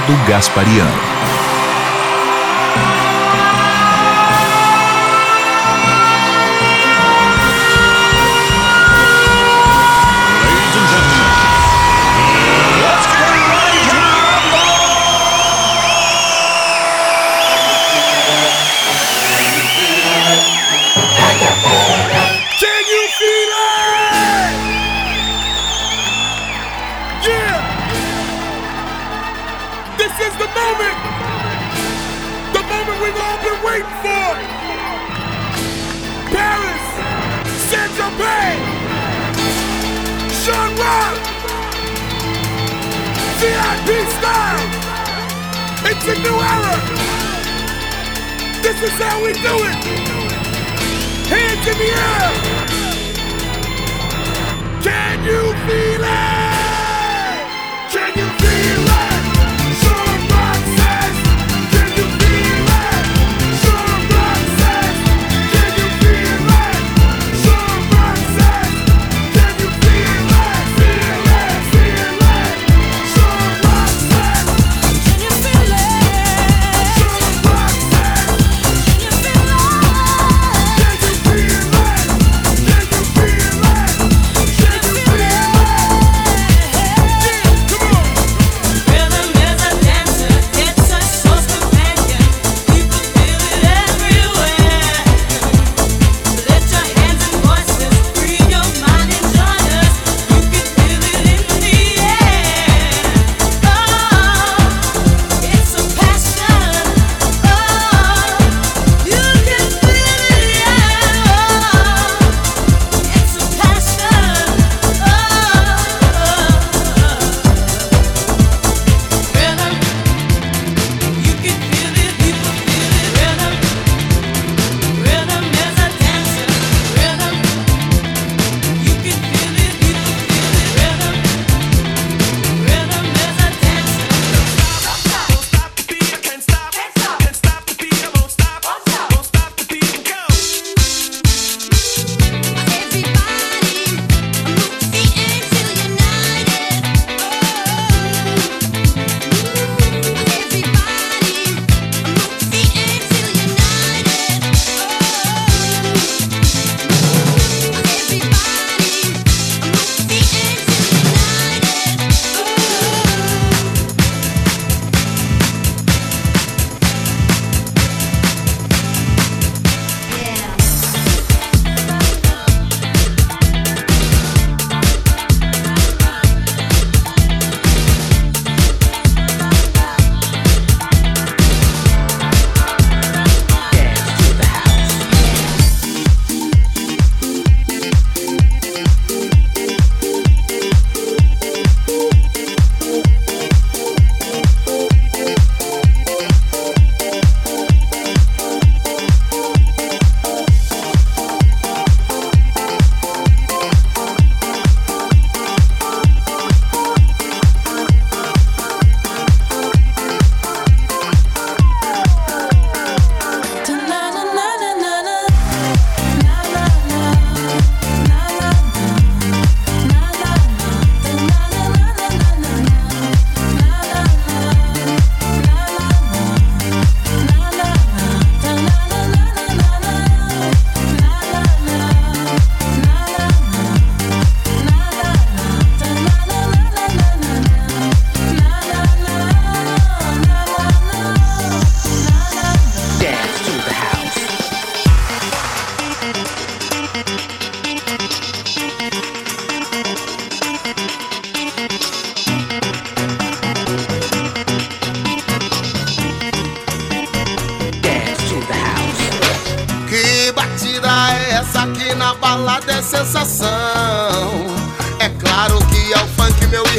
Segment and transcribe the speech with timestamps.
[0.00, 1.09] Ronaldo Gasparian.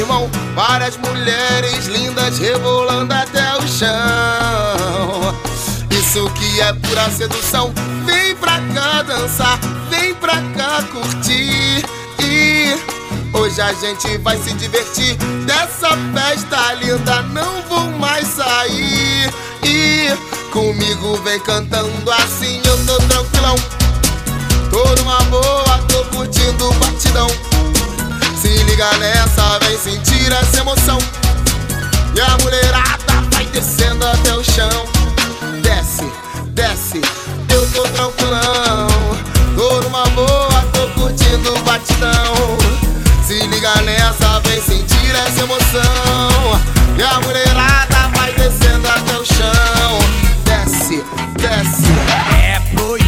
[0.02, 0.28] irmão.
[0.54, 3.90] Várias mulheres lindas rebolando até o chão.
[5.90, 7.72] Isso que é pura sedução.
[8.04, 9.58] Vem pra cá dançar,
[9.88, 11.84] vem pra cá curtir.
[12.18, 12.76] E
[13.32, 15.16] hoje a gente vai se divertir.
[15.46, 19.32] Dessa festa linda não vou mais sair.
[19.64, 20.08] E
[20.52, 23.54] comigo vem cantando assim, eu tô tranquilão.
[24.70, 27.51] Tô numa boa, tô curtindo o batidão
[28.72, 30.98] liga nessa, vem sentir essa emoção.
[32.16, 34.86] E a mulherada vai descendo até o chão.
[35.62, 36.10] Desce,
[36.54, 37.02] desce,
[37.50, 38.88] eu tô tranquilão.
[39.54, 42.34] Tô numa boa, tô curtindo o batidão.
[43.26, 46.60] Se liga nessa, vem sentir essa emoção.
[46.96, 49.98] E a mulherada vai descendo até o chão.
[50.46, 51.04] Desce,
[51.36, 51.92] desce.
[52.42, 53.01] É proibido.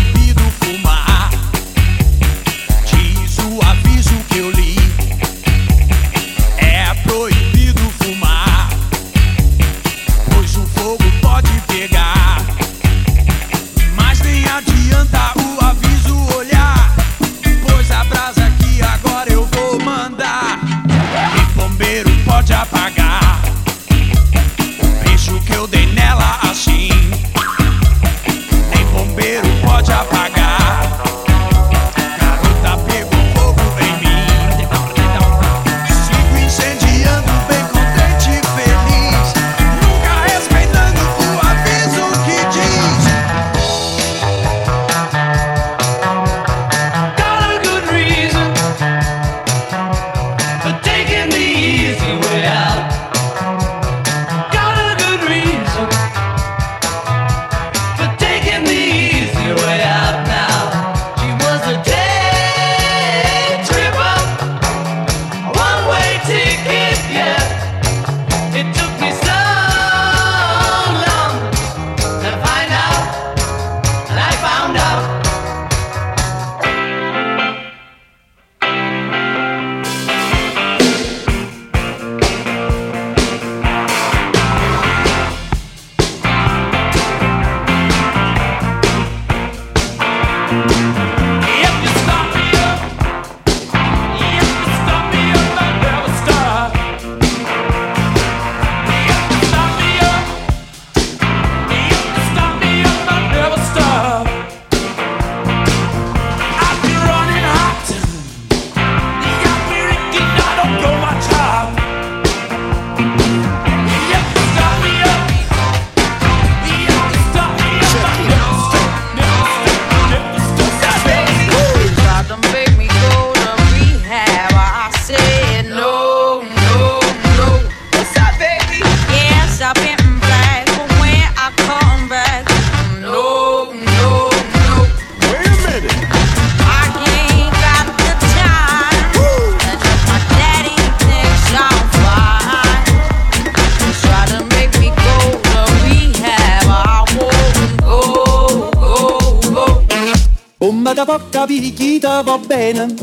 [151.61, 152.95] picchita va bene,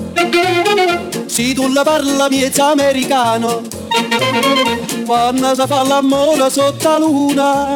[1.25, 3.61] se tu la parla è americano,
[5.05, 7.73] quando si fa la mola sotto la luna,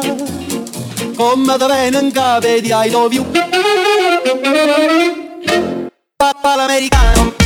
[1.16, 3.24] come da viene in capo di I love you.
[6.16, 7.45] Papà l'americano.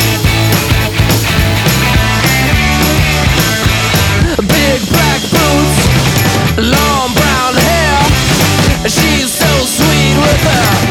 [4.89, 5.77] Black boots,
[6.57, 7.99] long brown hair.
[8.89, 10.90] She's so sweet with her.